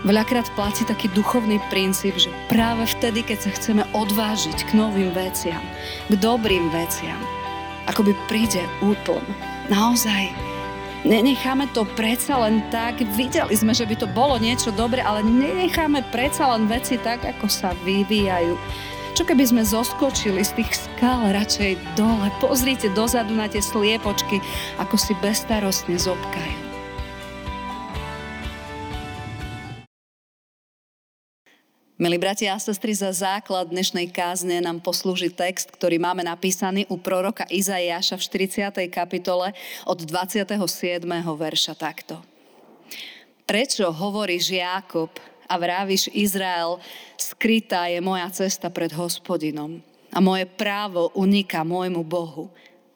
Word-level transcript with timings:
Veľakrát 0.00 0.48
platí 0.56 0.88
taký 0.88 1.12
duchovný 1.12 1.60
princíp, 1.68 2.16
že 2.16 2.32
práve 2.48 2.88
vtedy, 2.88 3.20
keď 3.20 3.38
sa 3.44 3.50
chceme 3.52 3.82
odvážiť 3.92 4.64
k 4.64 4.70
novým 4.72 5.12
veciam, 5.12 5.60
k 6.08 6.16
dobrým 6.16 6.72
veciam, 6.72 7.20
akoby 7.84 8.16
príde 8.24 8.64
úpln. 8.80 9.20
Naozaj, 9.68 10.32
nenecháme 11.04 11.68
to 11.76 11.84
predsa 12.00 12.40
len 12.40 12.64
tak. 12.72 13.04
Videli 13.12 13.52
sme, 13.52 13.76
že 13.76 13.84
by 13.84 14.00
to 14.00 14.08
bolo 14.08 14.40
niečo 14.40 14.72
dobré, 14.72 15.04
ale 15.04 15.20
nenecháme 15.20 16.00
predsa 16.08 16.48
len 16.56 16.64
veci 16.64 16.96
tak, 16.96 17.20
ako 17.20 17.44
sa 17.52 17.76
vyvíjajú. 17.84 18.56
Čo 19.12 19.28
keby 19.28 19.52
sme 19.52 19.68
zoskočili 19.68 20.40
z 20.40 20.64
tých 20.64 20.80
skal 20.80 21.28
radšej 21.28 21.76
dole? 21.92 22.32
Pozrite 22.40 22.88
dozadu 22.96 23.36
na 23.36 23.52
tie 23.52 23.60
sliepočky, 23.60 24.40
ako 24.80 24.96
si 24.96 25.12
bestarostne 25.20 26.00
zobkajú. 26.00 26.69
Milí 32.00 32.16
bratia 32.16 32.56
a 32.56 32.58
sestry, 32.58 32.96
za 32.96 33.12
základ 33.12 33.68
dnešnej 33.68 34.08
kázne 34.08 34.56
nám 34.64 34.80
poslúži 34.80 35.28
text, 35.28 35.68
ktorý 35.68 36.00
máme 36.00 36.24
napísaný 36.24 36.88
u 36.88 36.96
proroka 36.96 37.44
Izaiáša 37.44 38.16
v 38.16 38.24
40. 38.88 38.88
kapitole 38.88 39.52
od 39.84 40.08
27. 40.08 40.48
verša 41.36 41.76
takto. 41.76 42.24
Prečo 43.44 43.92
hovoríš 43.92 44.48
Jákob 44.48 45.12
a 45.44 45.60
vravíš 45.60 46.08
Izrael, 46.16 46.80
skrytá 47.20 47.92
je 47.92 48.00
moja 48.00 48.32
cesta 48.32 48.72
pred 48.72 48.96
hospodinom 48.96 49.84
a 50.08 50.24
moje 50.24 50.48
právo 50.48 51.12
uniká 51.12 51.68
môjmu 51.68 52.00
Bohu. 52.00 52.48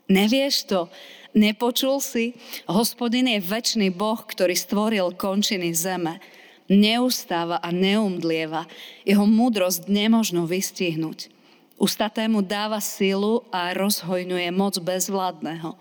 Nevieš 0.09 0.65
to? 0.65 0.89
Nepočul 1.37 2.01
si? 2.01 2.33
Hospodin 2.65 3.29
je 3.29 3.37
väčší 3.37 3.93
Boh, 3.93 4.25
ktorý 4.25 4.57
stvoril 4.57 5.13
končiny 5.13 5.77
zeme 5.77 6.25
neustáva 6.71 7.61
a 7.61 7.69
neumdlieva. 7.69 8.65
Jeho 9.05 9.25
múdrosť 9.29 9.89
nemožno 9.89 10.49
vystihnúť. 10.49 11.29
Ustatému 11.75 12.41
dáva 12.41 12.79
silu 12.79 13.43
a 13.51 13.75
rozhojňuje 13.75 14.49
moc 14.55 14.79
bezvládneho. 14.79 15.75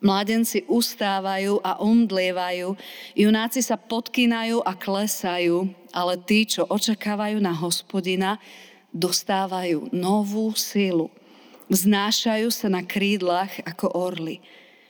Mladenci 0.00 0.64
ustávajú 0.64 1.60
a 1.60 1.76
umdlievajú, 1.76 2.72
junáci 3.12 3.60
sa 3.60 3.76
podkynajú 3.76 4.64
a 4.64 4.72
klesajú, 4.72 5.68
ale 5.92 6.14
tí, 6.24 6.48
čo 6.48 6.64
očakávajú 6.64 7.36
na 7.36 7.52
hospodina, 7.52 8.40
dostávajú 8.96 9.92
novú 9.92 10.56
silu. 10.56 11.12
Vznášajú 11.68 12.48
sa 12.48 12.72
na 12.72 12.80
krídlach 12.80 13.60
ako 13.62 13.92
orly. 13.92 14.40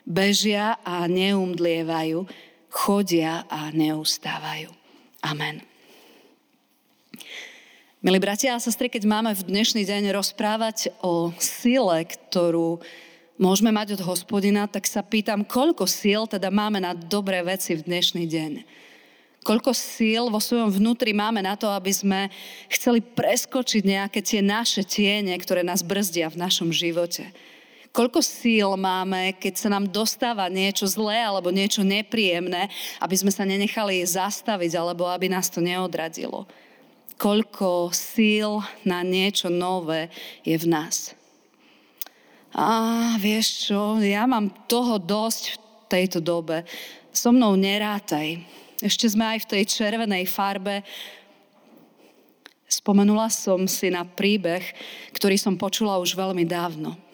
Bežia 0.07 0.79
a 0.87 1.05
neumdlievajú, 1.11 2.25
chodia 2.71 3.45
a 3.51 3.69
neustávajú. 3.75 4.80
Amen. 5.21 5.61
Milí 8.01 8.17
bratia 8.17 8.57
a 8.57 8.63
sestry, 8.63 8.89
keď 8.89 9.05
máme 9.05 9.37
v 9.37 9.53
dnešný 9.53 9.85
deň 9.85 10.17
rozprávať 10.17 10.89
o 11.05 11.29
sile, 11.37 12.09
ktorú 12.09 12.81
môžeme 13.37 13.69
mať 13.69 14.01
od 14.01 14.09
hospodina, 14.09 14.65
tak 14.65 14.89
sa 14.89 15.05
pýtam, 15.05 15.45
koľko 15.45 15.85
síl 15.85 16.25
teda 16.25 16.49
máme 16.49 16.81
na 16.81 16.97
dobré 16.97 17.45
veci 17.45 17.77
v 17.77 17.85
dnešný 17.85 18.25
deň. 18.25 18.53
Koľko 19.45 19.77
síl 19.77 20.33
vo 20.33 20.41
svojom 20.41 20.73
vnútri 20.73 21.13
máme 21.13 21.45
na 21.45 21.53
to, 21.53 21.69
aby 21.69 21.93
sme 21.93 22.33
chceli 22.73 23.05
preskočiť 23.05 23.85
nejaké 23.85 24.25
tie 24.25 24.41
naše 24.41 24.89
tiene, 24.89 25.37
ktoré 25.37 25.61
nás 25.61 25.85
brzdia 25.85 26.33
v 26.33 26.41
našom 26.41 26.73
živote. 26.73 27.29
Koľko 27.91 28.23
síl 28.23 28.71
máme, 28.79 29.35
keď 29.35 29.55
sa 29.59 29.69
nám 29.75 29.91
dostáva 29.91 30.47
niečo 30.47 30.87
zlé 30.87 31.27
alebo 31.27 31.51
niečo 31.51 31.83
nepríjemné, 31.83 32.71
aby 33.03 33.15
sme 33.19 33.35
sa 33.35 33.43
nenechali 33.43 34.07
zastaviť 34.07 34.79
alebo 34.79 35.11
aby 35.11 35.27
nás 35.27 35.51
to 35.51 35.59
neodradilo. 35.59 36.47
Koľko 37.19 37.91
síl 37.91 38.63
na 38.87 39.03
niečo 39.03 39.51
nové 39.51 40.07
je 40.47 40.55
v 40.55 40.67
nás. 40.71 41.19
A 42.55 43.15
vieš 43.19 43.71
čo, 43.71 43.99
ja 43.99 44.23
mám 44.27 44.55
toho 44.71 45.03
dosť 45.03 45.43
v 45.51 45.57
tejto 45.91 46.19
dobe. 46.23 46.63
So 47.11 47.35
mnou 47.35 47.59
nerátaj. 47.59 48.39
Ešte 48.79 49.11
sme 49.11 49.35
aj 49.35 49.39
v 49.45 49.51
tej 49.51 49.63
červenej 49.67 50.31
farbe. 50.31 50.87
Spomenula 52.71 53.27
som 53.35 53.67
si 53.67 53.91
na 53.91 54.07
príbeh, 54.07 54.63
ktorý 55.11 55.35
som 55.35 55.59
počula 55.59 55.99
už 55.99 56.15
veľmi 56.15 56.47
dávno. 56.47 57.10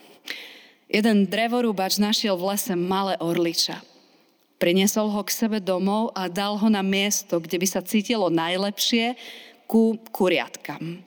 Jeden 0.87 1.27
drevorúbač 1.27 1.99
našiel 1.99 2.39
v 2.39 2.55
lese 2.55 2.75
malé 2.79 3.19
orliča. 3.19 3.83
Priniesol 4.57 5.13
ho 5.13 5.21
k 5.27 5.35
sebe 5.35 5.59
domov 5.61 6.15
a 6.17 6.31
dal 6.31 6.57
ho 6.57 6.69
na 6.71 6.81
miesto, 6.81 7.43
kde 7.43 7.61
by 7.61 7.67
sa 7.69 7.85
cítilo 7.85 8.33
najlepšie 8.33 9.19
ku 9.69 9.99
kuriatkam. 10.15 11.03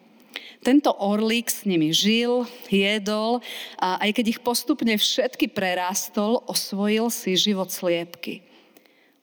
Tento 0.59 0.91
orlík 0.91 1.47
s 1.47 1.63
nimi 1.63 1.95
žil, 1.95 2.43
jedol 2.67 3.39
a 3.79 4.03
aj 4.03 4.19
keď 4.19 4.25
ich 4.35 4.43
postupne 4.43 4.91
všetky 4.99 5.47
prerástol, 5.55 6.43
osvojil 6.51 7.07
si 7.07 7.39
život 7.39 7.71
sliepky. 7.71 8.43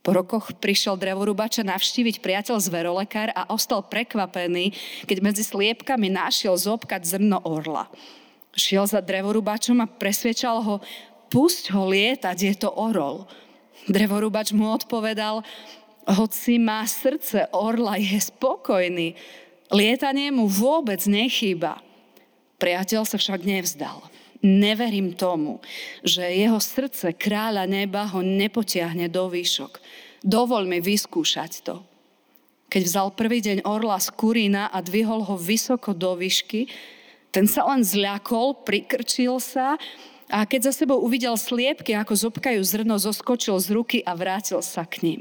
Po 0.00 0.16
rokoch 0.16 0.56
prišiel 0.56 0.96
drevorúbača 0.96 1.66
navštíviť 1.66 2.24
priateľ 2.24 2.56
zverolekár 2.56 3.36
a 3.36 3.52
ostal 3.52 3.84
prekvapený, 3.84 4.72
keď 5.04 5.18
medzi 5.20 5.44
sliepkami 5.44 6.08
našiel 6.08 6.56
zobkať 6.56 7.04
zrno 7.04 7.44
orla. 7.44 7.92
Šiel 8.56 8.88
za 8.88 9.04
drevorúbačom 9.04 9.84
a 9.84 9.86
presviečal 9.86 10.64
ho, 10.64 10.80
pusť 11.28 11.76
ho 11.76 11.92
lietať, 11.92 12.36
je 12.40 12.54
to 12.56 12.72
orol. 12.72 13.28
Drevorúbač 13.86 14.56
mu 14.56 14.72
odpovedal, 14.72 15.44
hoci 16.08 16.56
má 16.56 16.80
srdce 16.88 17.52
orla, 17.52 18.00
je 18.00 18.16
spokojný. 18.16 19.12
Lietanie 19.68 20.32
mu 20.32 20.48
vôbec 20.48 21.02
nechýba. 21.04 21.82
Priateľ 22.56 23.04
sa 23.04 23.20
však 23.20 23.44
nevzdal. 23.44 24.00
Neverím 24.40 25.12
tomu, 25.18 25.58
že 26.06 26.22
jeho 26.22 26.62
srdce 26.62 27.12
kráľa 27.12 27.66
neba 27.66 28.06
ho 28.06 28.22
nepotiahne 28.22 29.10
do 29.10 29.26
výšok. 29.26 29.82
Dovol 30.22 30.64
mi 30.70 30.78
vyskúšať 30.78 31.66
to. 31.66 31.82
Keď 32.70 32.82
vzal 32.82 33.08
prvý 33.14 33.42
deň 33.42 33.66
orla 33.66 33.98
z 33.98 34.10
kurína 34.14 34.70
a 34.70 34.78
dvihol 34.82 35.22
ho 35.26 35.34
vysoko 35.38 35.94
do 35.94 36.18
výšky, 36.18 36.70
ten 37.36 37.44
sa 37.44 37.69
len 37.69 37.84
zľakol, 37.84 38.64
prikrčil 38.64 39.36
sa 39.44 39.76
a 40.32 40.48
keď 40.48 40.72
za 40.72 40.80
sebou 40.80 41.04
uvidel 41.04 41.36
sliepky, 41.36 41.92
ako 41.92 42.32
zobkajú 42.32 42.64
zrno, 42.64 42.97
zoskočil 42.97 43.60
z 43.60 43.76
ruky 43.76 43.98
a 44.00 44.16
vrátil 44.16 44.64
sa 44.64 44.88
k 44.88 45.04
ním. 45.04 45.20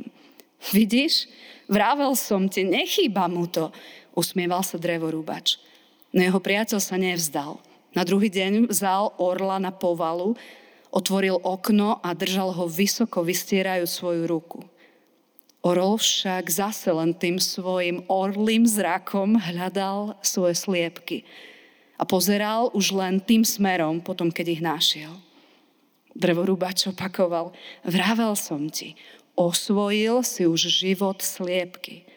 Vidíš, 0.72 1.28
vravel 1.68 2.16
som 2.16 2.48
ti, 2.48 2.64
nechýba 2.64 3.28
mu 3.28 3.52
to, 3.52 3.68
usmieval 4.16 4.64
sa 4.64 4.80
drevorúbač. 4.80 5.60
No 6.16 6.24
jeho 6.24 6.40
priateľ 6.40 6.80
sa 6.80 6.96
nevzdal. 6.96 7.60
Na 7.92 8.08
druhý 8.08 8.32
deň 8.32 8.72
vzal 8.72 9.12
orla 9.20 9.60
na 9.60 9.76
povalu, 9.76 10.40
otvoril 10.96 11.44
okno 11.44 12.00
a 12.00 12.16
držal 12.16 12.56
ho 12.56 12.64
vysoko 12.72 13.28
vystierajú 13.28 13.84
svoju 13.84 14.24
ruku. 14.24 14.64
Orol 15.68 16.00
však 16.00 16.48
zase 16.48 16.96
len 16.96 17.12
tým 17.12 17.44
svojim 17.44 18.08
orlým 18.08 18.64
zrakom 18.64 19.36
hľadal 19.36 20.16
svoje 20.24 20.56
sliepky 20.56 21.28
a 21.96 22.04
pozeral 22.04 22.72
už 22.76 22.92
len 22.92 23.24
tým 23.24 23.48
smerom, 23.48 24.04
potom 24.04 24.28
keď 24.28 24.46
ich 24.60 24.62
našiel. 24.64 25.16
Drevorúbač 26.16 26.88
opakoval, 26.92 27.52
vravel 27.84 28.36
som 28.40 28.68
ti, 28.72 28.96
osvojil 29.36 30.24
si 30.24 30.48
už 30.48 30.72
život 30.72 31.20
sliepky. 31.20 32.08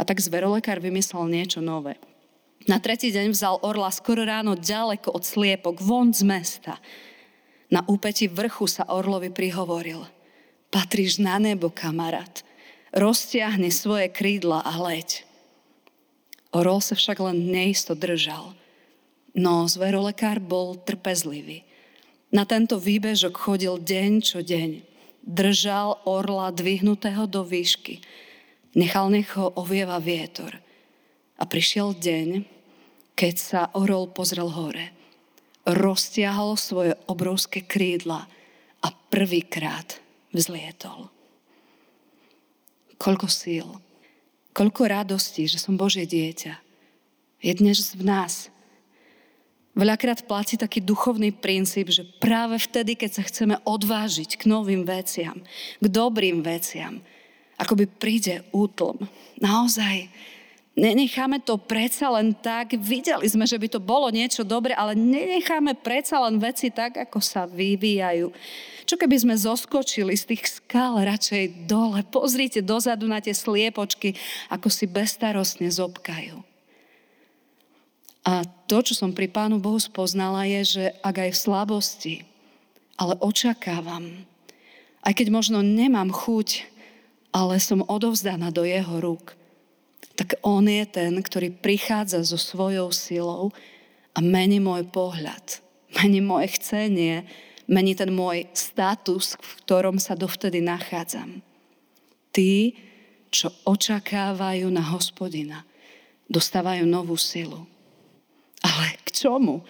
A 0.00 0.04
tak 0.04 0.20
zverolekár 0.20 0.80
vymyslel 0.80 1.28
niečo 1.28 1.60
nové. 1.60 2.00
Na 2.68 2.80
tretí 2.80 3.08
deň 3.08 3.32
vzal 3.32 3.56
orla 3.64 3.88
skoro 3.88 4.24
ráno 4.24 4.56
ďaleko 4.56 5.12
od 5.12 5.24
sliepok, 5.24 5.80
von 5.80 6.12
z 6.12 6.24
mesta. 6.24 6.76
Na 7.68 7.84
úpeti 7.84 8.28
vrchu 8.28 8.68
sa 8.68 8.88
orlovi 8.88 9.32
prihovoril. 9.32 10.04
Patríš 10.68 11.20
na 11.20 11.40
nebo, 11.40 11.72
kamarát. 11.72 12.44
Roztiahni 12.92 13.72
svoje 13.72 14.08
krídla 14.12 14.64
a 14.64 14.72
leď. 14.80 15.24
Orol 16.52 16.80
sa 16.80 16.96
však 16.96 17.20
len 17.20 17.48
neisto 17.52 17.92
držal– 17.96 18.52
No 19.38 19.70
zverolekár 19.70 20.42
bol 20.42 20.74
trpezlivý. 20.82 21.62
Na 22.34 22.42
tento 22.42 22.82
výbežok 22.82 23.38
chodil 23.38 23.78
deň 23.78 24.10
čo 24.18 24.42
deň. 24.42 24.82
Držal 25.22 26.02
orla 26.10 26.50
dvihnutého 26.50 27.30
do 27.30 27.46
výšky. 27.46 28.02
Nechal 28.74 29.14
nech 29.14 29.30
ho 29.38 29.54
ovieva 29.54 30.02
vietor. 30.02 30.58
A 31.38 31.46
prišiel 31.46 31.94
deň, 31.94 32.42
keď 33.14 33.34
sa 33.38 33.60
orol 33.78 34.10
pozrel 34.10 34.50
hore. 34.50 34.90
Roztiahol 35.62 36.58
svoje 36.58 36.98
obrovské 37.06 37.62
krídla 37.62 38.26
a 38.82 38.88
prvýkrát 38.90 40.02
vzlietol. 40.34 41.14
Koľko 42.98 43.30
síl, 43.30 43.68
koľko 44.50 44.82
radosti, 44.90 45.46
že 45.46 45.62
som 45.62 45.78
Božie 45.78 46.10
dieťa. 46.10 46.58
Je 47.38 47.52
dnes 47.54 47.94
v 47.94 48.02
nás, 48.02 48.50
Veľakrát 49.78 50.26
platí 50.26 50.58
taký 50.58 50.82
duchovný 50.82 51.30
princíp, 51.30 51.94
že 51.94 52.02
práve 52.18 52.58
vtedy, 52.58 52.98
keď 52.98 53.10
sa 53.14 53.22
chceme 53.22 53.62
odvážiť 53.62 54.34
k 54.34 54.50
novým 54.50 54.82
veciam, 54.82 55.38
k 55.78 55.86
dobrým 55.86 56.42
veciam, 56.42 56.98
Akoby 57.58 57.90
príde 57.90 58.46
útlm. 58.54 59.10
Naozaj, 59.42 60.06
nenecháme 60.78 61.42
to 61.42 61.58
predsa 61.58 62.06
len 62.14 62.30
tak. 62.30 62.78
Videli 62.78 63.26
sme, 63.26 63.50
že 63.50 63.58
by 63.58 63.66
to 63.66 63.82
bolo 63.82 64.06
niečo 64.14 64.46
dobre, 64.46 64.78
ale 64.78 64.94
nenecháme 64.94 65.74
predsa 65.82 66.22
len 66.22 66.38
veci 66.38 66.70
tak, 66.70 66.94
ako 66.94 67.18
sa 67.18 67.50
vyvíjajú. 67.50 68.30
Čo 68.86 68.94
keby 68.94 69.16
sme 69.18 69.34
zoskočili 69.34 70.14
z 70.14 70.24
tých 70.32 70.62
skal 70.62 71.02
radšej 71.02 71.66
dole? 71.66 72.06
Pozrite 72.06 72.62
dozadu 72.62 73.10
na 73.10 73.18
tie 73.18 73.34
sliepočky, 73.34 74.14
ako 74.54 74.70
si 74.70 74.86
bestarostne 74.86 75.66
zobkajú. 75.66 76.47
A 78.28 78.44
to, 78.68 78.84
čo 78.84 78.92
som 78.92 79.16
pri 79.16 79.24
Pánu 79.32 79.56
Bohu 79.56 79.80
spoznala, 79.80 80.44
je, 80.44 80.76
že 80.76 80.84
ak 81.00 81.16
aj 81.16 81.30
v 81.32 81.42
slabosti, 81.48 82.14
ale 83.00 83.16
očakávam, 83.24 84.28
aj 85.00 85.12
keď 85.16 85.32
možno 85.32 85.64
nemám 85.64 86.12
chuť, 86.12 86.68
ale 87.32 87.56
som 87.56 87.80
odovzdaná 87.88 88.52
do 88.52 88.68
jeho 88.68 89.00
rúk, 89.00 89.32
tak 90.12 90.36
on 90.44 90.68
je 90.68 90.84
ten, 90.84 91.16
ktorý 91.16 91.56
prichádza 91.56 92.20
so 92.20 92.36
svojou 92.36 92.92
silou 92.92 93.48
a 94.12 94.20
mení 94.20 94.60
môj 94.60 94.84
pohľad, 94.92 95.64
mení 95.96 96.20
moje 96.20 96.52
chcenie, 96.60 97.24
mení 97.64 97.96
ten 97.96 98.12
môj 98.12 98.44
status, 98.52 99.40
v 99.40 99.52
ktorom 99.64 99.96
sa 99.96 100.12
dovtedy 100.12 100.60
nachádzam. 100.60 101.40
Tí, 102.28 102.76
čo 103.32 103.56
očakávajú 103.64 104.68
na 104.68 104.84
hospodina, 104.84 105.64
dostávajú 106.28 106.84
novú 106.84 107.16
silu. 107.16 107.77
Ale 108.62 108.98
k 109.06 109.08
čomu? 109.14 109.62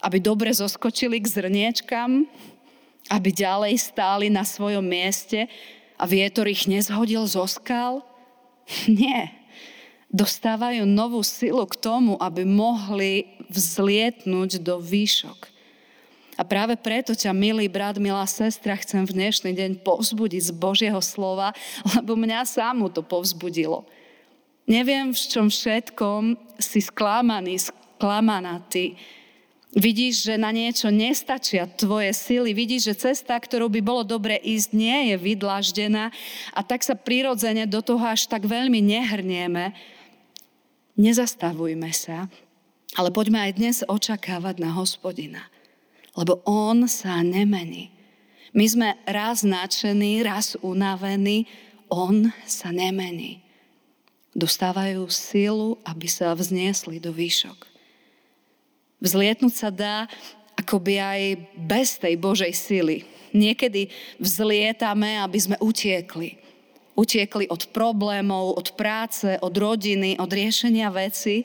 Aby 0.00 0.20
dobre 0.20 0.52
zoskočili 0.52 1.20
k 1.20 1.26
zrniečkam, 1.26 2.28
aby 3.10 3.28
ďalej 3.30 3.78
stáli 3.80 4.26
na 4.28 4.42
svojom 4.42 4.84
mieste 4.84 5.48
a 5.96 6.04
vietor 6.04 6.46
ich 6.50 6.68
nezhodil 6.68 7.24
zo 7.28 7.44
skal? 7.48 8.04
Nie. 8.90 9.32
Dostávajú 10.06 10.86
novú 10.86 11.20
silu 11.26 11.66
k 11.66 11.76
tomu, 11.76 12.14
aby 12.22 12.46
mohli 12.46 13.26
vzlietnúť 13.50 14.62
do 14.62 14.78
výšok. 14.78 15.56
A 16.36 16.44
práve 16.44 16.76
preto 16.76 17.16
ťa, 17.16 17.32
milý 17.32 17.64
brat, 17.64 17.96
milá 17.96 18.28
sestra, 18.28 18.76
chcem 18.76 19.08
v 19.08 19.16
dnešný 19.16 19.56
deň 19.56 19.70
povzbudiť 19.80 20.42
z 20.44 20.52
Božieho 20.52 21.00
slova, 21.00 21.56
lebo 21.96 22.12
mňa 22.12 22.44
sámu 22.44 22.92
to 22.92 23.00
povzbudilo. 23.00 23.88
Neviem, 24.68 25.16
v 25.16 25.18
čom 25.32 25.48
všetkom 25.48 26.36
si 26.60 26.84
sklamaný, 26.84 27.56
sklamaná 27.96 28.60
ty. 28.68 29.00
Vidíš, 29.76 30.28
že 30.28 30.34
na 30.40 30.52
niečo 30.52 30.88
nestačia 30.88 31.68
tvoje 31.68 32.12
sily. 32.12 32.52
Vidíš, 32.56 32.92
že 32.92 33.12
cesta, 33.12 33.36
ktorou 33.36 33.68
by 33.72 33.80
bolo 33.84 34.04
dobre 34.04 34.36
ísť, 34.40 34.72
nie 34.72 35.12
je 35.12 35.16
vydlaždená 35.20 36.12
a 36.52 36.60
tak 36.64 36.84
sa 36.84 36.96
prirodzene 36.96 37.68
do 37.68 37.80
toho 37.80 38.04
až 38.04 38.28
tak 38.28 38.48
veľmi 38.48 38.80
nehrnieme. 38.80 39.76
Nezastavujme 40.96 41.92
sa, 41.92 42.28
ale 42.96 43.12
poďme 43.12 43.44
aj 43.44 43.52
dnes 43.56 43.76
očakávať 43.84 44.64
na 44.64 44.72
hospodina 44.72 45.44
lebo 46.16 46.40
on 46.48 46.88
sa 46.88 47.20
nemení. 47.20 47.92
My 48.56 48.64
sme 48.64 48.88
raz 49.04 49.44
nadšení, 49.44 50.24
raz 50.24 50.56
unavení, 50.64 51.44
on 51.92 52.32
sa 52.48 52.72
nemení. 52.72 53.44
Dostávajú 54.32 55.04
silu, 55.12 55.76
aby 55.84 56.08
sa 56.08 56.32
vzniesli 56.32 56.96
do 56.96 57.12
výšok. 57.12 57.75
Vzlietnúť 59.00 59.54
sa 59.54 59.68
dá 59.68 60.08
akoby 60.56 60.94
aj 60.96 61.22
bez 61.56 62.00
tej 62.00 62.16
Božej 62.16 62.52
sily. 62.56 63.04
Niekedy 63.36 63.92
vzlietame, 64.16 65.20
aby 65.20 65.38
sme 65.38 65.56
utiekli. 65.60 66.40
Utiekli 66.96 67.44
od 67.52 67.68
problémov, 67.76 68.56
od 68.56 68.72
práce, 68.72 69.36
od 69.44 69.52
rodiny, 69.52 70.16
od 70.16 70.32
riešenia 70.32 70.88
veci, 70.88 71.44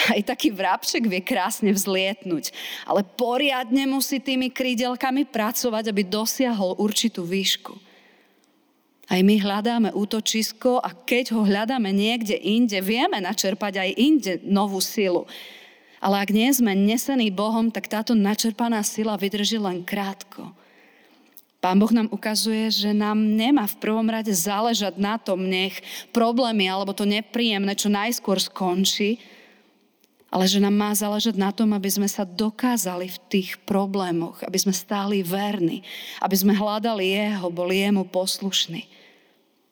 aj 0.14 0.28
taký 0.28 0.52
vrabček 0.52 1.08
vie 1.08 1.20
krásne 1.24 1.72
vzlietnúť, 1.72 2.52
ale 2.86 3.04
poriadne 3.04 3.88
musí 3.88 4.20
tými 4.20 4.52
krídelkami 4.52 5.28
pracovať, 5.28 5.90
aby 5.90 6.02
dosiahol 6.04 6.78
určitú 6.78 7.24
výšku. 7.24 7.74
Aj 9.10 9.18
my 9.26 9.42
hľadáme 9.42 9.90
útočisko 9.90 10.78
a 10.78 10.94
keď 10.94 11.34
ho 11.34 11.42
hľadáme 11.42 11.90
niekde 11.90 12.38
inde, 12.38 12.78
vieme 12.78 13.18
načerpať 13.18 13.82
aj 13.82 13.90
inde 13.98 14.32
novú 14.46 14.78
silu. 14.78 15.26
Ale 16.00 16.16
ak 16.24 16.32
nie 16.32 16.48
sme 16.48 16.72
nesení 16.72 17.28
Bohom, 17.28 17.68
tak 17.68 17.86
táto 17.86 18.16
načerpaná 18.16 18.80
sila 18.80 19.20
vydrží 19.20 19.60
len 19.60 19.84
krátko. 19.84 20.48
Pán 21.60 21.76
Boh 21.76 21.92
nám 21.92 22.08
ukazuje, 22.08 22.72
že 22.72 22.96
nám 22.96 23.20
nemá 23.20 23.68
v 23.68 23.76
prvom 23.84 24.08
rade 24.08 24.32
záležať 24.32 24.96
na 24.96 25.20
tom, 25.20 25.44
nech 25.44 25.76
problémy 26.08 26.64
alebo 26.72 26.96
to 26.96 27.04
nepríjemné 27.04 27.76
čo 27.76 27.92
najskôr 27.92 28.40
skončí, 28.40 29.20
ale 30.32 30.48
že 30.48 30.56
nám 30.56 30.72
má 30.72 30.90
záležať 30.96 31.36
na 31.36 31.52
tom, 31.52 31.76
aby 31.76 31.90
sme 31.92 32.08
sa 32.08 32.24
dokázali 32.24 33.12
v 33.12 33.18
tých 33.28 33.50
problémoch, 33.68 34.40
aby 34.40 34.56
sme 34.56 34.72
stáli 34.72 35.20
verní, 35.20 35.84
aby 36.24 36.32
sme 36.32 36.56
hľadali 36.56 37.04
Jeho, 37.12 37.52
boli 37.52 37.84
Jemu 37.84 38.08
poslušní. 38.08 38.88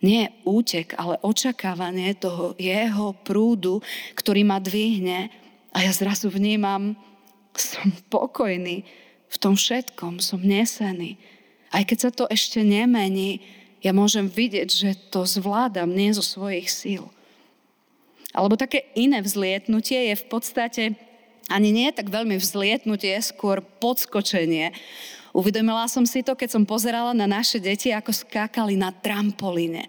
Nie 0.04 0.30
útek, 0.44 0.92
ale 0.98 1.16
očakávanie 1.24 2.12
toho 2.20 2.52
Jeho 2.60 3.16
prúdu, 3.24 3.80
ktorý 4.12 4.44
ma 4.44 4.60
dvihne 4.60 5.32
a 5.72 5.84
ja 5.84 5.92
zrazu 5.92 6.32
vnímam, 6.32 6.96
som 7.58 7.90
pokojný 8.08 8.86
v 9.28 9.36
tom 9.36 9.58
všetkom, 9.58 10.22
som 10.24 10.40
nesený. 10.40 11.20
Aj 11.68 11.84
keď 11.84 11.98
sa 11.98 12.10
to 12.14 12.24
ešte 12.32 12.64
nemení, 12.64 13.44
ja 13.84 13.92
môžem 13.92 14.26
vidieť, 14.26 14.68
že 14.68 14.90
to 15.12 15.28
zvládam 15.28 15.92
nie 15.92 16.10
zo 16.16 16.24
svojich 16.24 16.66
síl. 16.72 17.04
Alebo 18.32 18.56
také 18.56 18.88
iné 18.96 19.20
vzlietnutie 19.20 20.12
je 20.12 20.16
v 20.16 20.26
podstate 20.28 20.82
ani 21.48 21.72
nie 21.72 21.88
tak 21.92 22.12
veľmi 22.12 22.36
vzlietnutie, 22.36 23.16
skôr 23.24 23.64
podskočenie. 23.80 24.76
Uvedomila 25.32 25.88
som 25.88 26.04
si 26.04 26.20
to, 26.20 26.36
keď 26.36 26.60
som 26.60 26.68
pozerala 26.68 27.16
na 27.16 27.24
naše 27.24 27.56
deti, 27.56 27.88
ako 27.88 28.12
skákali 28.12 28.76
na 28.76 28.92
trampolíne 28.92 29.88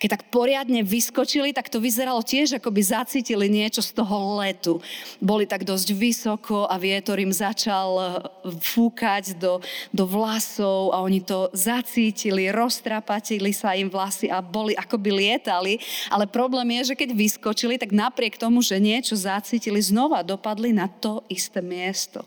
keď 0.00 0.16
tak 0.16 0.32
poriadne 0.32 0.80
vyskočili, 0.80 1.52
tak 1.52 1.68
to 1.68 1.76
vyzeralo 1.76 2.24
tiež, 2.24 2.56
ako 2.56 2.72
by 2.72 2.80
zacítili 2.80 3.52
niečo 3.52 3.84
z 3.84 3.92
toho 3.92 4.40
letu. 4.40 4.80
Boli 5.20 5.44
tak 5.44 5.68
dosť 5.68 5.92
vysoko 5.92 6.64
a 6.64 6.80
vietor 6.80 7.20
im 7.20 7.28
začal 7.28 7.88
eh, 8.00 8.08
fúkať 8.48 9.36
do, 9.36 9.60
do 9.92 10.08
vlasov 10.08 10.96
a 10.96 11.04
oni 11.04 11.20
to 11.20 11.52
zacítili, 11.52 12.48
roztrapatili 12.48 13.52
sa 13.52 13.76
im 13.76 13.92
vlasy 13.92 14.32
a 14.32 14.40
boli 14.40 14.72
ako 14.72 14.96
by 14.96 15.10
lietali. 15.12 15.76
Ale 16.08 16.24
problém 16.24 16.80
je, 16.80 16.96
že 16.96 16.98
keď 16.98 17.12
vyskočili, 17.12 17.76
tak 17.76 17.92
napriek 17.92 18.40
tomu, 18.40 18.64
že 18.64 18.80
niečo 18.80 19.12
zacítili, 19.20 19.84
znova 19.84 20.24
dopadli 20.24 20.72
na 20.72 20.88
to 20.88 21.20
isté 21.28 21.60
miesto. 21.60 22.24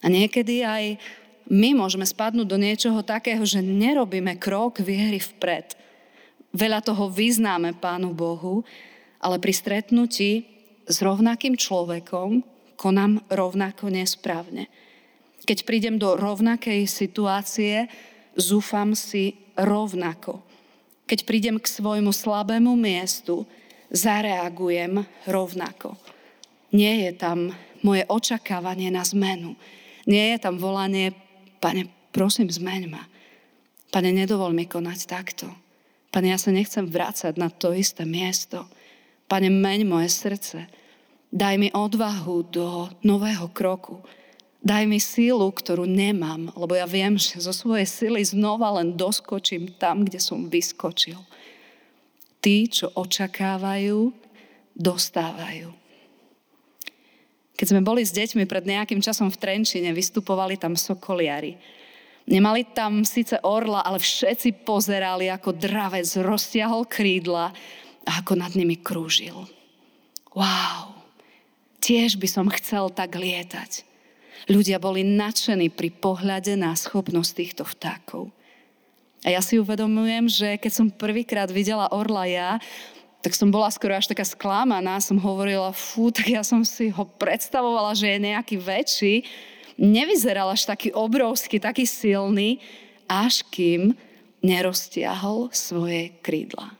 A 0.00 0.08
niekedy 0.08 0.64
aj 0.64 0.96
my 1.44 1.76
môžeme 1.76 2.08
spadnúť 2.08 2.48
do 2.48 2.56
niečoho 2.56 3.04
takého, 3.04 3.44
že 3.44 3.60
nerobíme 3.60 4.40
krok 4.40 4.80
viery 4.80 5.20
vpred 5.20 5.89
Veľa 6.50 6.82
toho 6.82 7.06
vyznáme 7.06 7.78
Pánu 7.78 8.10
Bohu, 8.10 8.66
ale 9.22 9.38
pri 9.38 9.54
stretnutí 9.54 10.46
s 10.90 10.98
rovnakým 10.98 11.54
človekom 11.54 12.42
konám 12.74 13.22
rovnako 13.30 13.92
nesprávne. 13.92 14.66
Keď 15.46 15.62
prídem 15.62 15.96
do 16.00 16.18
rovnakej 16.18 16.90
situácie, 16.90 17.86
zúfam 18.34 18.98
si 18.98 19.38
rovnako. 19.54 20.42
Keď 21.06 21.26
prídem 21.26 21.56
k 21.62 21.66
svojmu 21.66 22.10
slabému 22.10 22.74
miestu, 22.74 23.46
zareagujem 23.90 25.06
rovnako. 25.26 25.98
Nie 26.70 27.06
je 27.06 27.12
tam 27.18 27.50
moje 27.82 28.06
očakávanie 28.06 28.94
na 28.94 29.02
zmenu. 29.02 29.58
Nie 30.06 30.34
je 30.34 30.38
tam 30.38 30.58
volanie, 30.58 31.14
pane, 31.58 31.90
prosím, 32.14 32.46
zmeň 32.46 32.82
ma. 32.90 33.02
Pane, 33.90 34.14
nedovol 34.14 34.54
mi 34.54 34.70
konať 34.70 34.98
takto. 35.06 35.50
Pane, 36.10 36.34
ja 36.34 36.38
sa 36.42 36.50
nechcem 36.50 36.90
vrácať 36.90 37.38
na 37.38 37.46
to 37.50 37.70
isté 37.70 38.02
miesto. 38.02 38.66
Pane, 39.30 39.46
meň 39.46 39.86
moje 39.86 40.10
srdce. 40.10 40.66
Daj 41.30 41.54
mi 41.62 41.70
odvahu 41.70 42.42
do 42.50 42.90
nového 43.06 43.46
kroku. 43.54 44.02
Daj 44.60 44.84
mi 44.90 44.98
sílu, 44.98 45.46
ktorú 45.48 45.86
nemám, 45.86 46.52
lebo 46.52 46.74
ja 46.74 46.84
viem, 46.84 47.16
že 47.16 47.40
zo 47.40 47.54
svojej 47.54 47.86
sily 47.86 48.20
znova 48.26 48.82
len 48.82 48.98
doskočím 48.98 49.72
tam, 49.78 50.04
kde 50.04 50.20
som 50.20 50.50
vyskočil. 50.50 51.16
Tí, 52.42 52.68
čo 52.68 52.90
očakávajú, 52.92 54.10
dostávajú. 54.74 55.70
Keď 57.56 57.66
sme 57.68 57.84
boli 57.84 58.02
s 58.04 58.16
deťmi 58.16 58.48
pred 58.48 58.64
nejakým 58.64 59.04
časom 59.04 59.28
v 59.28 59.36
Trenčine, 59.36 59.92
vystupovali 59.92 60.56
tam 60.56 60.74
sokoliari. 60.74 61.60
Nemali 62.30 62.62
tam 62.62 63.02
síce 63.02 63.42
orla, 63.42 63.82
ale 63.82 63.98
všetci 63.98 64.62
pozerali, 64.62 65.26
ako 65.26 65.50
dravec 65.50 66.06
roztiahol 66.22 66.86
krídla 66.86 67.50
a 68.06 68.10
ako 68.22 68.38
nad 68.38 68.54
nimi 68.54 68.78
krúžil. 68.78 69.50
Wow, 70.30 70.94
tiež 71.82 72.14
by 72.22 72.28
som 72.30 72.46
chcel 72.54 72.86
tak 72.94 73.18
lietať. 73.18 73.82
Ľudia 74.46 74.78
boli 74.78 75.02
nadšení 75.02 75.74
pri 75.74 75.90
pohľade 75.90 76.54
na 76.54 76.78
schopnosť 76.78 77.30
týchto 77.34 77.62
vtákov. 77.66 78.30
A 79.26 79.34
ja 79.34 79.42
si 79.42 79.58
uvedomujem, 79.58 80.30
že 80.30 80.48
keď 80.56 80.72
som 80.72 80.86
prvýkrát 80.88 81.50
videla 81.50 81.90
orla 81.92 82.24
ja, 82.24 82.50
tak 83.20 83.36
som 83.36 83.52
bola 83.52 83.68
skoro 83.68 83.92
až 83.92 84.08
taká 84.08 84.24
sklamaná. 84.24 84.96
Som 85.02 85.20
hovorila, 85.20 85.76
fú, 85.76 86.08
tak 86.08 86.30
ja 86.30 86.40
som 86.40 86.64
si 86.64 86.88
ho 86.88 87.04
predstavovala, 87.04 87.92
že 87.92 88.16
je 88.16 88.26
nejaký 88.32 88.56
väčší. 88.56 89.14
Nevyzeral 89.80 90.52
až 90.52 90.68
taký 90.68 90.92
obrovský, 90.92 91.56
taký 91.56 91.88
silný, 91.88 92.60
až 93.08 93.40
kým 93.48 93.96
neroztiahol 94.44 95.48
svoje 95.56 96.12
krídla. 96.20 96.76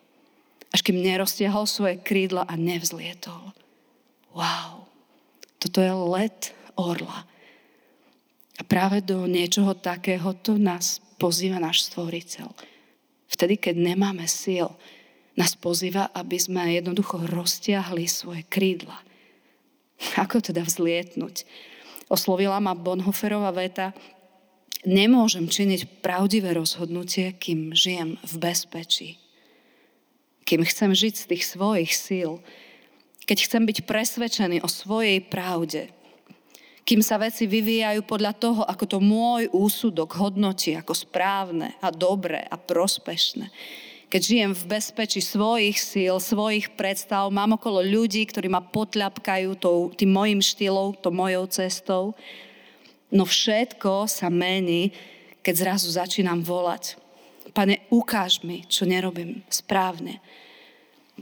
Až 0.69 0.85
kým 0.85 1.01
neroztiahol 1.01 1.65
svoje 1.65 1.97
krídla 1.97 2.45
a 2.45 2.55
nevzlietol. 2.61 3.57
Wow, 4.37 4.85
toto 5.57 5.81
je 5.81 5.91
let 5.91 6.53
orla. 6.77 7.25
A 8.61 8.63
práve 8.63 9.01
do 9.01 9.25
niečoho 9.25 9.73
takého 9.73 10.37
to 10.37 10.61
nás 10.61 11.01
pozýva 11.17 11.57
náš 11.57 11.89
stvoriteľ. 11.89 12.53
Vtedy, 13.33 13.57
keď 13.57 13.75
nemáme 13.81 14.29
síl, 14.29 14.69
nás 15.41 15.57
pozýva, 15.57 16.13
aby 16.13 16.37
sme 16.37 16.77
jednoducho 16.77 17.25
roztiahli 17.25 18.05
svoje 18.05 18.45
krídla. 18.45 19.01
Ako 20.21 20.45
teda 20.45 20.61
vzlietnúť? 20.65 21.49
Oslovila 22.11 22.59
ma 22.59 22.75
Bonhoferová 22.75 23.55
veta, 23.55 23.95
nemôžem 24.83 25.47
činiť 25.47 26.03
pravdivé 26.03 26.59
rozhodnutie, 26.59 27.31
kým 27.39 27.71
žijem 27.71 28.19
v 28.27 28.35
bezpečí. 28.43 29.11
Kým 30.43 30.67
chcem 30.67 30.91
žiť 30.91 31.15
z 31.15 31.25
tých 31.31 31.45
svojich 31.47 31.95
síl, 31.95 32.43
keď 33.31 33.47
chcem 33.47 33.63
byť 33.63 33.79
presvedčený 33.87 34.59
o 34.61 34.69
svojej 34.69 35.23
pravde, 35.23 35.95
kým 36.83 37.07
sa 37.07 37.23
veci 37.23 37.47
vyvíjajú 37.47 38.03
podľa 38.03 38.35
toho, 38.35 38.63
ako 38.67 38.85
to 38.91 38.99
môj 38.99 39.47
úsudok 39.55 40.11
hodnotí 40.19 40.75
ako 40.75 40.91
správne 40.91 41.79
a 41.79 41.95
dobré 41.95 42.43
a 42.43 42.59
prospešné 42.59 43.55
keď 44.11 44.23
žijem 44.27 44.53
v 44.53 44.69
bezpečí 44.75 45.23
svojich 45.23 45.79
síl, 45.79 46.19
svojich 46.19 46.75
predstav, 46.75 47.31
mám 47.31 47.55
okolo 47.55 47.79
ľudí, 47.79 48.27
ktorí 48.27 48.51
ma 48.51 48.59
potľapkajú 48.59 49.55
tou, 49.55 49.95
tým 49.95 50.11
mojim 50.11 50.43
štýlom, 50.43 50.99
tou 50.99 51.15
mojou 51.15 51.47
cestou. 51.47 52.19
No 53.15 53.23
všetko 53.23 54.11
sa 54.11 54.27
mení, 54.27 54.91
keď 55.47 55.55
zrazu 55.55 55.95
začínam 55.95 56.43
volať. 56.43 56.99
Pane, 57.55 57.87
ukáž 57.95 58.43
mi, 58.43 58.67
čo 58.67 58.83
nerobím 58.83 59.47
správne. 59.47 60.19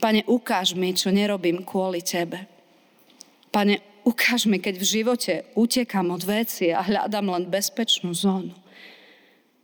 Pane, 0.00 0.25
ukáž 0.25 0.73
mi, 0.73 0.97
čo 0.97 1.12
nerobím 1.12 1.61
kvôli 1.68 2.00
Tebe. 2.00 2.49
Pane, 3.52 3.85
ukáž 4.09 4.49
mi, 4.49 4.57
keď 4.57 4.80
v 4.80 4.88
živote 4.88 5.35
utekam 5.52 6.09
od 6.09 6.25
veci 6.25 6.73
a 6.73 6.80
hľadám 6.80 7.37
len 7.37 7.45
bezpečnú 7.52 8.16
zónu. 8.16 8.57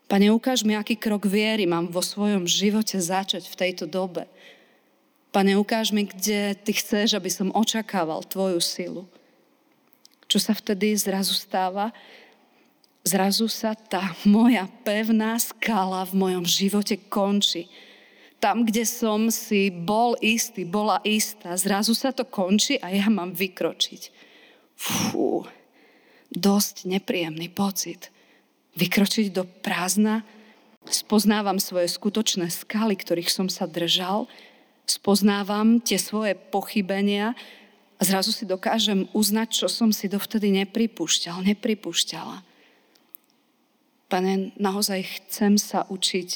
Pane, 0.04 0.28
ukáž 0.28 0.60
mi, 0.68 0.76
aký 0.76 1.00
krok 1.00 1.24
viery 1.24 1.64
mám 1.64 1.88
vo 1.88 2.04
svojom 2.04 2.44
živote 2.44 3.00
začať 3.00 3.48
v 3.48 3.56
tejto 3.56 3.88
dobe. 3.88 4.28
Pane, 5.32 5.56
ukáž 5.56 5.90
mi, 5.96 6.04
kde 6.04 6.54
Ty 6.60 6.72
chceš, 6.76 7.16
aby 7.16 7.32
som 7.32 7.50
očakával 7.56 8.20
Tvoju 8.22 8.60
silu. 8.60 9.08
Čo 10.28 10.38
sa 10.38 10.52
vtedy 10.52 10.92
zrazu 10.94 11.32
stáva? 11.32 11.90
Zrazu 13.04 13.48
sa 13.48 13.72
tá 13.72 14.12
moja 14.28 14.68
pevná 14.84 15.36
skala 15.40 16.04
v 16.04 16.16
mojom 16.20 16.44
živote 16.44 17.00
končí. 17.08 17.68
Tam, 18.40 18.60
kde 18.60 18.84
som 18.84 19.32
si 19.32 19.72
bol 19.72 20.20
istý, 20.20 20.68
bola 20.68 21.00
istá, 21.00 21.56
zrazu 21.56 21.96
sa 21.96 22.12
to 22.12 22.28
končí 22.28 22.76
a 22.84 22.92
ja 22.92 23.08
mám 23.08 23.32
vykročiť. 23.32 24.12
Fú, 24.76 25.48
dosť 26.28 26.84
nepríjemný 26.84 27.48
pocit 27.48 28.13
vykročiť 28.74 29.30
do 29.34 29.46
prázdna. 29.62 30.26
Spoznávam 30.84 31.56
svoje 31.62 31.88
skutočné 31.88 32.52
skaly, 32.52 32.98
ktorých 32.98 33.30
som 33.32 33.48
sa 33.48 33.64
držal. 33.64 34.28
Spoznávam 34.84 35.80
tie 35.80 35.96
svoje 35.96 36.36
pochybenia 36.36 37.32
a 37.96 38.02
zrazu 38.04 38.34
si 38.34 38.44
dokážem 38.44 39.08
uznať, 39.16 39.64
čo 39.64 39.66
som 39.70 39.94
si 39.94 40.10
dovtedy 40.10 40.52
nepripúšťal, 40.52 41.40
nepripúšťala. 41.40 42.44
Pane, 44.12 44.52
naozaj 44.60 45.24
chcem 45.24 45.56
sa 45.56 45.88
učiť 45.88 46.30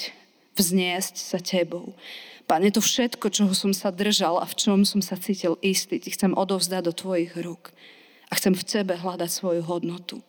vzniesť 0.57 1.15
sa 1.15 1.37
Tebou. 1.39 1.93
Pane, 2.49 2.73
to 2.73 2.81
všetko, 2.81 3.29
čoho 3.29 3.53
som 3.53 3.71
sa 3.71 3.93
držal 3.93 4.41
a 4.41 4.49
v 4.49 4.57
čom 4.57 4.81
som 4.81 5.05
sa 5.05 5.15
cítil 5.15 5.55
istý, 5.61 6.01
Ti 6.01 6.09
chcem 6.09 6.33
odovzdať 6.33 6.89
do 6.89 6.93
Tvojich 6.95 7.37
rúk. 7.37 7.69
A 8.27 8.35
chcem 8.35 8.57
v 8.57 8.65
Tebe 8.65 8.97
hľadať 8.97 9.29
svoju 9.29 9.61
hodnotu. 9.63 10.25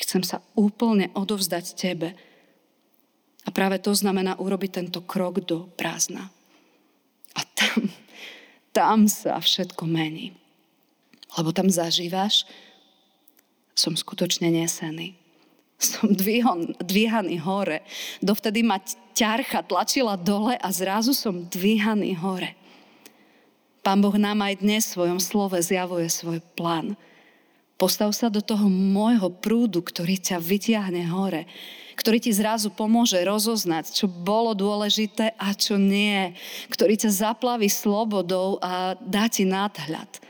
Chcem 0.00 0.24
sa 0.24 0.40
úplne 0.56 1.12
odovzdať 1.12 1.76
Tebe. 1.76 2.16
A 3.44 3.48
práve 3.52 3.76
to 3.80 3.92
znamená 3.92 4.36
urobiť 4.40 4.70
tento 4.80 5.04
krok 5.04 5.44
do 5.44 5.68
prázdna. 5.76 6.32
A 7.36 7.40
tam, 7.44 7.78
tam 8.72 8.98
sa 9.08 9.36
všetko 9.36 9.84
mení. 9.84 10.32
Lebo 11.36 11.52
tam 11.52 11.70
zažívaš, 11.70 12.48
som 13.76 13.94
skutočne 13.94 14.50
nesený. 14.50 15.16
Som 15.80 16.12
dvihon, 16.12 16.76
dvíhaný 16.76 17.40
hore. 17.40 17.80
Dovtedy 18.20 18.60
ma 18.60 18.76
ťarcha 19.16 19.64
tlačila 19.64 20.12
dole 20.20 20.52
a 20.60 20.68
zrazu 20.68 21.16
som 21.16 21.48
dvíhaný 21.48 22.20
hore. 22.20 22.52
Pán 23.80 24.04
Boh 24.04 24.12
nám 24.20 24.44
aj 24.44 24.60
dnes 24.60 24.84
v 24.84 24.92
svojom 24.92 25.20
slove 25.24 25.56
zjavuje 25.56 26.12
svoj 26.12 26.44
plán 26.52 27.00
Postav 27.80 28.12
sa 28.12 28.28
do 28.28 28.44
toho 28.44 28.68
môjho 28.68 29.32
prúdu, 29.32 29.80
ktorý 29.80 30.20
ťa 30.20 30.36
vytiahne 30.36 31.08
hore, 31.08 31.48
ktorý 31.96 32.20
ti 32.20 32.28
zrazu 32.28 32.68
pomôže 32.68 33.16
rozoznať, 33.24 33.96
čo 33.96 34.04
bolo 34.04 34.52
dôležité 34.52 35.32
a 35.40 35.56
čo 35.56 35.80
nie, 35.80 36.36
ktorý 36.68 37.00
ťa 37.00 37.08
zaplaví 37.08 37.72
slobodou 37.72 38.60
a 38.60 39.00
dá 39.00 39.32
ti 39.32 39.48
nadhľad. 39.48 40.20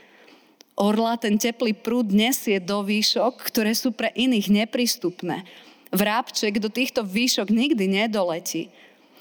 Orla 0.79 1.19
ten 1.19 1.35
teplý 1.35 1.75
prúd 1.75 2.15
nesie 2.15 2.63
do 2.63 2.87
výšok, 2.87 3.43
ktoré 3.43 3.75
sú 3.75 3.91
pre 3.91 4.15
iných 4.15 4.47
neprístupné. 4.47 5.43
Vrábček 5.91 6.55
do 6.63 6.71
týchto 6.71 7.03
výšok 7.03 7.51
nikdy 7.51 7.83
nedoletí. 7.83 8.71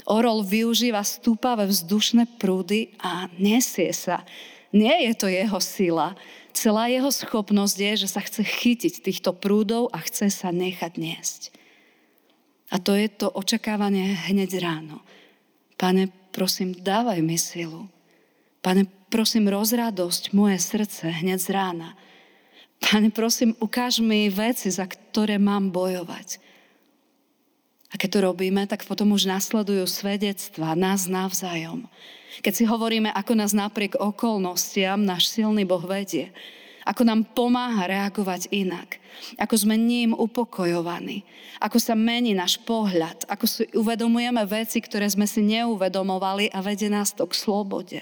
Orol 0.06 0.46
využíva 0.46 1.02
stúpavé 1.02 1.66
vzdušné 1.66 2.38
prúdy 2.38 2.94
a 3.02 3.26
nesie 3.42 3.90
sa. 3.90 4.22
Nie 4.70 5.10
je 5.10 5.12
to 5.18 5.26
jeho 5.26 5.58
sila, 5.58 6.14
Celá 6.50 6.90
jeho 6.90 7.10
schopnosť 7.14 7.76
je, 7.78 7.92
že 8.06 8.08
sa 8.10 8.20
chce 8.22 8.42
chytiť 8.42 9.06
týchto 9.06 9.30
prúdov 9.30 9.90
a 9.94 10.02
chce 10.02 10.34
sa 10.34 10.50
nechať 10.50 10.92
niesť. 10.98 11.40
A 12.70 12.78
to 12.78 12.94
je 12.94 13.10
to 13.10 13.30
očakávanie 13.30 14.14
hneď 14.30 14.62
ráno. 14.62 15.02
Pane, 15.78 16.10
prosím, 16.34 16.74
dávaj 16.74 17.18
mi 17.22 17.38
silu. 17.38 17.86
Pane, 18.62 18.86
prosím, 19.10 19.50
rozradosť 19.50 20.34
moje 20.34 20.58
srdce 20.62 21.10
hneď 21.10 21.38
z 21.40 21.48
rána. 21.54 21.96
Pane, 22.78 23.10
prosím, 23.10 23.54
ukáž 23.58 24.02
mi 24.02 24.30
veci, 24.30 24.70
za 24.70 24.86
ktoré 24.86 25.38
mám 25.38 25.70
bojovať. 25.70 26.38
A 27.90 27.98
keď 27.98 28.08
to 28.10 28.20
robíme, 28.22 28.62
tak 28.70 28.86
potom 28.86 29.10
už 29.10 29.26
nasledujú 29.26 29.82
svedectva 29.86 30.78
nás 30.78 31.10
navzájom. 31.10 31.90
Keď 32.38 32.52
si 32.54 32.64
hovoríme, 32.64 33.10
ako 33.10 33.34
nás 33.34 33.50
napriek 33.50 33.98
okolnostiam 33.98 35.02
náš 35.02 35.26
silný 35.34 35.66
Boh 35.66 35.82
vedie, 35.82 36.30
ako 36.86 37.02
nám 37.04 37.26
pomáha 37.36 37.90
reagovať 37.90 38.48
inak, 38.54 38.96
ako 39.36 39.54
sme 39.58 39.76
ním 39.76 40.16
upokojovaní, 40.16 41.26
ako 41.60 41.76
sa 41.76 41.98
mení 41.98 42.32
náš 42.32 42.56
pohľad, 42.62 43.28
ako 43.28 43.44
si 43.44 43.62
uvedomujeme 43.76 44.40
veci, 44.48 44.80
ktoré 44.80 45.10
sme 45.10 45.28
si 45.28 45.44
neuvedomovali 45.44 46.48
a 46.54 46.58
vedie 46.64 46.88
nás 46.88 47.12
to 47.12 47.28
k 47.28 47.36
slobode. 47.36 48.00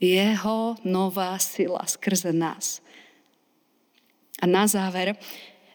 Jeho 0.00 0.80
nová 0.86 1.36
sila 1.36 1.84
skrze 1.84 2.32
nás. 2.32 2.80
A 4.40 4.48
na 4.48 4.64
záver 4.64 5.18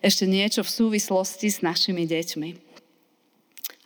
ešte 0.01 0.25
niečo 0.25 0.65
v 0.65 0.74
súvislosti 0.74 1.50
s 1.51 1.62
našimi 1.62 2.10
deťmi. 2.10 2.50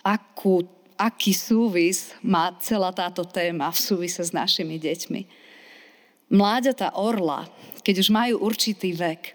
Akú 0.00 0.64
aký 1.00 1.32
súvis 1.32 2.12
má 2.20 2.52
celá 2.60 2.92
táto 2.92 3.24
téma 3.24 3.72
v 3.72 3.80
súvise 3.80 4.20
s 4.20 4.36
našimi 4.36 4.76
deťmi. 4.76 5.22
Mláďatá 6.28 6.92
orla, 6.92 7.48
keď 7.80 8.04
už 8.04 8.08
majú 8.12 8.44
určitý 8.44 8.92
vek, 8.92 9.32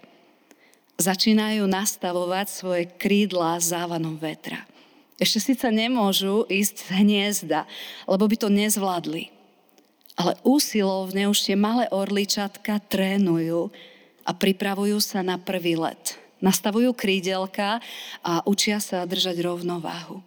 začínajú 0.96 1.66
nastavovať 1.66 2.46
svoje 2.46 2.84
krídla 2.94 3.58
závanom 3.58 4.14
vetra. 4.14 4.62
Ešte 5.18 5.52
síce 5.52 5.66
nemôžu 5.68 6.46
ísť 6.46 6.76
z 6.86 6.90
hniezda, 7.02 7.60
lebo 8.06 8.24
by 8.30 8.36
to 8.38 8.48
nezvládli. 8.48 9.34
Ale 10.16 10.38
úsilovne 10.46 11.28
už 11.28 11.50
tie 11.50 11.56
malé 11.58 11.90
orličatka 11.92 12.80
trénujú 12.88 13.68
a 14.24 14.30
pripravujú 14.32 14.96
sa 15.02 15.20
na 15.20 15.36
prvý 15.36 15.76
let. 15.76 16.16
Nastavujú 16.40 16.96
krídelka 16.96 17.80
a 18.24 18.40
učia 18.48 18.80
sa 18.80 19.04
držať 19.04 19.44
rovnováhu. 19.44 20.24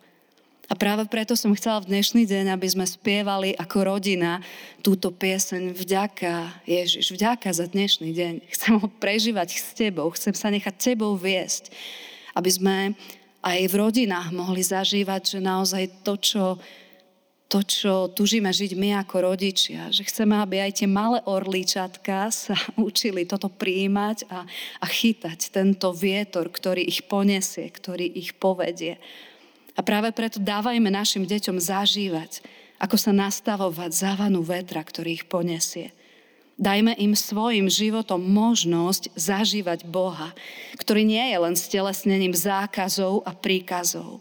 A 0.69 0.77
práve 0.77 1.09
preto 1.09 1.33
som 1.33 1.49
chcela 1.57 1.81
v 1.81 1.89
dnešný 1.97 2.29
deň, 2.29 2.53
aby 2.53 2.69
sme 2.69 2.85
spievali 2.85 3.57
ako 3.57 3.89
rodina 3.89 4.38
túto 4.85 5.09
pieseň 5.09 5.73
Vďaka 5.73 6.61
Ježiš, 6.69 7.09
vďaka 7.09 7.49
za 7.49 7.65
dnešný 7.65 8.13
deň. 8.13 8.33
Chcem 8.53 8.77
ho 8.77 8.85
prežívať 8.85 9.57
s 9.57 9.73
tebou, 9.73 10.13
chcem 10.13 10.38
sa 10.38 10.53
nechať 10.53 10.93
tebou 10.93 11.17
viesť, 11.17 11.73
aby 12.38 12.49
sme 12.53 12.77
aj 13.41 13.59
v 13.65 13.75
rodinách 13.81 14.29
mohli 14.29 14.61
zažívať, 14.61 15.21
že 15.25 15.39
naozaj 15.41 16.05
to, 16.05 16.13
čo, 16.21 16.45
to, 17.49 17.65
čo 17.65 17.93
tužíme 18.13 18.53
žiť 18.53 18.77
my 18.77 19.01
ako 19.01 19.25
rodičia, 19.25 19.89
že 19.89 20.05
chceme, 20.05 20.38
aby 20.38 20.69
aj 20.69 20.85
tie 20.85 20.88
malé 20.91 21.17
orlíčatka 21.25 22.29
sa 22.29 22.53
učili 22.77 23.25
toto 23.25 23.49
prijímať 23.49 24.29
a, 24.29 24.45
a 24.77 24.85
chytať 24.85 25.49
tento 25.49 25.89
vietor, 25.97 26.45
ktorý 26.45 26.85
ich 26.85 27.09
ponesie, 27.09 27.65
ktorý 27.73 28.05
ich 28.05 28.38
povedie. 28.38 29.01
A 29.77 29.81
práve 29.85 30.09
preto 30.15 30.41
dávajme 30.41 30.89
našim 30.89 31.27
deťom 31.27 31.61
zažívať, 31.61 32.41
ako 32.79 32.95
sa 32.95 33.11
nastavovať 33.11 33.91
závanu 33.91 34.41
vetra, 34.41 34.79
ktorý 34.79 35.19
ich 35.19 35.25
ponesie. 35.27 35.91
Dajme 36.59 36.91
im 36.99 37.15
svojim 37.15 37.71
životom 37.71 38.19
možnosť 38.19 39.15
zažívať 39.15 39.88
Boha, 39.88 40.35
ktorý 40.75 41.07
nie 41.07 41.23
je 41.31 41.38
len 41.39 41.55
stelesnením 41.55 42.35
zákazov 42.35 43.23
a 43.23 43.31
príkazov, 43.31 44.19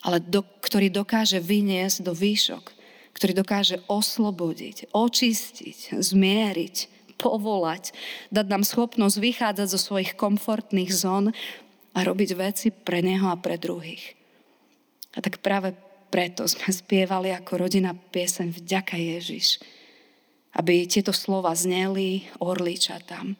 ale 0.00 0.24
do, 0.24 0.40
ktorý 0.64 0.88
dokáže 0.88 1.36
vyniesť 1.36 2.00
do 2.00 2.16
výšok, 2.16 2.72
ktorý 3.12 3.32
dokáže 3.36 3.76
oslobodiť, 3.92 4.92
očistiť, 4.92 6.00
zmieriť, 6.00 6.76
povolať, 7.20 7.92
dať 8.32 8.46
nám 8.48 8.64
schopnosť 8.64 9.16
vychádzať 9.20 9.68
zo 9.72 9.80
svojich 9.80 10.12
komfortných 10.16 10.92
zón 10.92 11.32
a 11.96 11.98
robiť 12.04 12.30
veci 12.36 12.68
pre 12.72 13.00
Neho 13.00 13.28
a 13.28 13.36
pre 13.36 13.56
druhých. 13.60 14.16
A 15.16 15.24
tak 15.24 15.40
práve 15.40 15.72
preto 16.12 16.44
sme 16.44 16.68
spievali 16.84 17.32
ako 17.32 17.66
rodina 17.66 17.96
piesen 17.96 18.52
Vďaka 18.52 19.00
Ježiš 19.00 19.58
aby 20.56 20.88
tieto 20.88 21.12
slova 21.12 21.52
zneli 21.52 22.24
orličatám. 22.40 23.36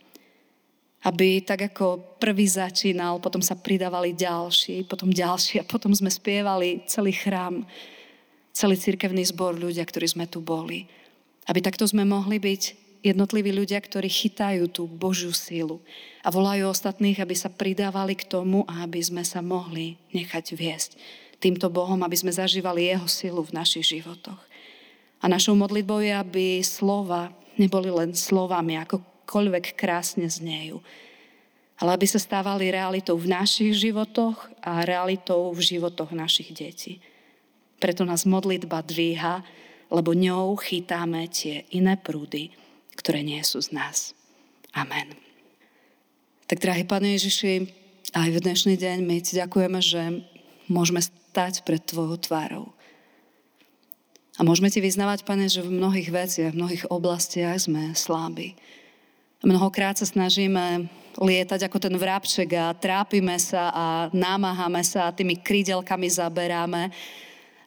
Aby 1.06 1.40
tak 1.40 1.72
ako 1.72 2.18
prvý 2.20 2.44
začínal, 2.44 3.22
potom 3.22 3.40
sa 3.40 3.56
pridávali 3.56 4.12
ďalší, 4.12 4.84
potom 4.84 5.08
ďalší 5.08 5.62
a 5.62 5.68
potom 5.68 5.94
sme 5.96 6.12
spievali 6.12 6.84
celý 6.84 7.14
chrám, 7.16 7.64
celý 8.52 8.76
cirkevný 8.76 9.24
zbor 9.24 9.56
ľudia, 9.56 9.86
ktorí 9.86 10.06
sme 10.12 10.26
tu 10.28 10.44
boli. 10.44 10.84
Aby 11.46 11.62
takto 11.62 11.86
sme 11.86 12.02
mohli 12.02 12.42
byť 12.42 12.62
jednotliví 13.06 13.54
ľudia, 13.54 13.78
ktorí 13.78 14.10
chytajú 14.10 14.66
tú 14.66 14.90
Božiu 14.90 15.30
sílu 15.30 15.78
a 16.26 16.28
volajú 16.34 16.66
ostatných, 16.66 17.22
aby 17.22 17.38
sa 17.38 17.54
pridávali 17.54 18.18
k 18.18 18.26
tomu 18.26 18.66
a 18.66 18.82
aby 18.82 18.98
sme 18.98 19.22
sa 19.22 19.38
mohli 19.38 19.94
nechať 20.10 20.44
viesť 20.58 20.90
týmto 21.40 21.68
Bohom, 21.68 22.00
aby 22.02 22.16
sme 22.16 22.32
zažívali 22.32 22.88
Jeho 22.88 23.06
silu 23.06 23.42
v 23.44 23.54
našich 23.56 23.96
životoch. 23.96 24.40
A 25.20 25.24
našou 25.26 25.56
modlitbou 25.56 26.04
je, 26.04 26.12
aby 26.12 26.60
slova 26.60 27.32
neboli 27.56 27.88
len 27.88 28.12
slovami, 28.12 28.76
akokoľvek 28.84 29.74
krásne 29.76 30.28
znejú, 30.28 30.80
ale 31.76 31.96
aby 31.96 32.06
sa 32.08 32.20
stávali 32.20 32.72
realitou 32.72 33.16
v 33.16 33.32
našich 33.32 33.76
životoch 33.76 34.48
a 34.64 34.84
realitou 34.84 35.52
v 35.52 35.60
životoch 35.60 36.12
našich 36.12 36.52
detí. 36.52 37.00
Preto 37.76 38.08
nás 38.08 38.24
modlitba 38.24 38.80
dvíha, 38.80 39.44
lebo 39.92 40.16
ňou 40.16 40.56
chytáme 40.56 41.28
tie 41.28 41.68
iné 41.72 42.00
prúdy, 42.00 42.52
ktoré 42.96 43.20
nie 43.20 43.40
sú 43.44 43.60
z 43.60 43.76
nás. 43.76 44.16
Amen. 44.72 45.12
Tak, 46.48 46.62
drahý 46.62 46.88
Pane 46.88 47.16
Ježiši, 47.16 47.68
aj 48.16 48.28
v 48.32 48.38
dnešný 48.40 48.74
deň 48.80 48.96
my 49.04 49.16
Ti 49.20 49.32
ďakujeme, 49.44 49.80
že 49.82 50.02
môžeme 50.72 51.02
stať 51.36 51.68
pred 51.68 51.84
Tvojou 51.84 52.16
tvárou. 52.16 52.72
A 54.40 54.44
môžeme 54.44 54.72
ti 54.72 54.80
vyznavať, 54.80 55.28
pane, 55.28 55.52
že 55.52 55.60
v 55.60 55.68
mnohých 55.68 56.08
veciach, 56.08 56.56
v 56.56 56.60
mnohých 56.64 56.84
oblastiach 56.88 57.60
sme 57.60 57.92
slabí. 57.92 58.56
Mnohokrát 59.44 60.00
sa 60.00 60.08
snažíme 60.08 60.88
lietať 61.20 61.68
ako 61.68 61.76
ten 61.76 61.92
vrabček 61.92 62.56
a 62.56 62.72
trápime 62.72 63.36
sa 63.36 63.68
a 63.68 63.86
námahame 64.16 64.80
sa 64.80 65.12
a 65.12 65.16
tými 65.16 65.36
krídelkami 65.44 66.08
zaberáme, 66.08 66.88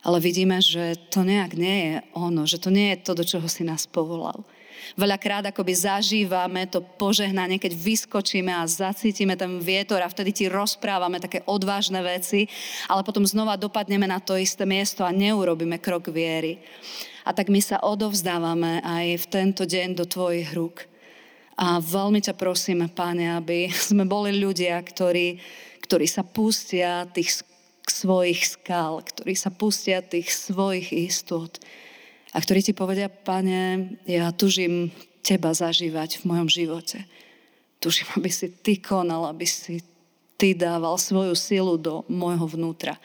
ale 0.01 0.17
vidíme, 0.17 0.57
že 0.65 0.97
to 1.13 1.21
nejak 1.21 1.53
nie 1.53 1.77
je 1.77 1.95
ono, 2.17 2.49
že 2.49 2.57
to 2.57 2.73
nie 2.73 2.97
je 2.97 3.05
to, 3.05 3.11
do 3.13 3.21
čoho 3.21 3.45
si 3.45 3.61
nás 3.61 3.85
povolal. 3.85 4.41
Veľakrát 4.97 5.45
akoby 5.49 5.73
zažívame 5.75 6.67
to 6.67 6.83
požehnanie, 6.83 7.57
keď 7.57 7.73
vyskočíme 7.75 8.51
a 8.51 8.67
zacítime 8.67 9.37
ten 9.39 9.59
vietor 9.63 10.01
a 10.03 10.11
vtedy 10.11 10.31
ti 10.33 10.45
rozprávame 10.45 11.21
také 11.21 11.45
odvážne 11.47 12.01
veci, 12.03 12.49
ale 12.89 13.05
potom 13.05 13.23
znova 13.23 13.55
dopadneme 13.55 14.07
na 14.09 14.17
to 14.21 14.35
isté 14.35 14.67
miesto 14.67 15.05
a 15.05 15.15
neurobíme 15.15 15.77
krok 15.77 16.11
viery. 16.11 16.59
A 17.23 17.35
tak 17.35 17.53
my 17.53 17.61
sa 17.61 17.83
odovzdávame 17.83 18.81
aj 18.81 19.05
v 19.21 19.25
tento 19.29 19.63
deň 19.67 19.93
do 19.93 20.05
tvojich 20.09 20.49
rúk. 20.55 20.89
A 21.59 21.83
veľmi 21.83 22.23
ťa 22.23 22.39
prosíme, 22.39 22.87
Páne, 22.87 23.35
aby 23.35 23.67
sme 23.91 24.07
boli 24.07 24.39
ľudia, 24.39 24.79
ktorí, 24.79 25.37
ktorí 25.83 26.07
sa 26.07 26.23
pustia 26.23 27.03
tých 27.11 27.43
svojich 27.89 28.55
skal, 28.55 29.01
ktorí 29.03 29.33
sa 29.33 29.51
pustia 29.51 29.99
tých 29.99 30.29
svojich 30.29 30.93
istot, 30.93 31.59
a 32.29 32.37
ktorí 32.37 32.61
ti 32.61 32.73
povedia, 32.77 33.09
pane, 33.09 33.95
ja 34.05 34.29
tužím 34.29 34.93
teba 35.25 35.49
zažívať 35.49 36.21
v 36.21 36.23
mojom 36.29 36.49
živote. 36.49 37.01
Tužím, 37.81 38.05
aby 38.17 38.29
si 38.29 38.53
ty 38.53 38.77
konal, 38.77 39.25
aby 39.25 39.45
si 39.49 39.81
ty 40.39 40.55
dával 40.55 40.95
svoju 40.95 41.35
silu 41.35 41.75
do 41.75 42.07
môjho 42.07 42.47
vnútra. 42.47 42.95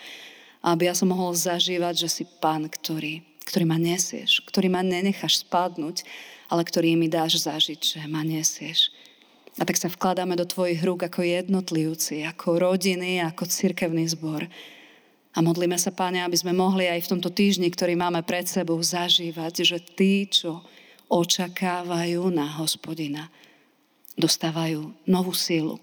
Aby 0.65 0.89
ja 0.89 0.95
som 0.95 1.11
mohol 1.11 1.35
zažívať, 1.35 2.07
že 2.07 2.09
si 2.09 2.25
pán, 2.41 2.69
ktorý, 2.71 3.25
ktorý 3.49 3.65
ma 3.65 3.77
nesieš, 3.77 4.45
ktorý 4.47 4.71
ma 4.73 4.81
nenecháš 4.81 5.45
spadnúť, 5.45 6.07
ale 6.49 6.63
ktorý 6.63 6.95
mi 6.95 7.09
dáš 7.09 7.45
zažiť, 7.45 7.81
že 7.81 8.01
ma 8.07 8.23
nesieš. 8.23 8.93
A 9.59 9.63
tak 9.63 9.79
sa 9.79 9.87
vkladáme 9.87 10.35
do 10.35 10.47
tvojich 10.47 10.83
rúk 10.83 11.07
ako 11.07 11.23
jednotlivci, 11.23 12.27
ako 12.27 12.59
rodiny, 12.59 13.23
ako 13.23 13.47
cirkevný 13.47 14.11
zbor. 14.11 14.51
A 15.35 15.43
modlíme 15.43 15.75
sa, 15.75 15.91
Páne, 15.91 16.23
aby 16.23 16.39
sme 16.39 16.55
mohli 16.55 16.87
aj 16.87 17.07
v 17.07 17.11
tomto 17.19 17.31
týždni, 17.35 17.67
ktorý 17.75 17.99
máme 17.99 18.23
pred 18.23 18.47
sebou, 18.47 18.79
zažívať, 18.79 19.67
že 19.67 19.79
tí, 19.83 20.31
čo 20.31 20.63
očakávajú 21.11 22.31
na 22.31 22.47
hospodina, 22.63 23.27
dostávajú 24.15 24.95
novú 25.11 25.35
sílu. 25.35 25.83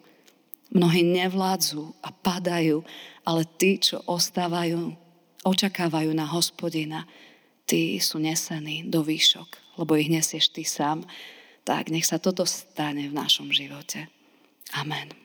Mnohí 0.71 1.03
nevládzu 1.03 1.91
a 1.99 2.15
padajú, 2.15 2.79
ale 3.27 3.43
tí, 3.59 3.75
čo 3.75 3.99
ostávajú, 4.07 4.95
očakávajú 5.43 6.15
na 6.15 6.23
hospodina, 6.31 7.03
tí 7.67 7.99
sú 7.99 8.23
nesení 8.23 8.87
do 8.87 9.03
výšok, 9.03 9.79
lebo 9.83 9.99
ich 9.99 10.07
nesieš 10.07 10.55
ty 10.55 10.63
sám. 10.63 11.03
Tak 11.67 11.91
nech 11.91 12.07
sa 12.07 12.23
toto 12.23 12.47
stane 12.47 13.11
v 13.11 13.13
našom 13.13 13.51
živote. 13.51 14.07
Amen. 14.79 15.20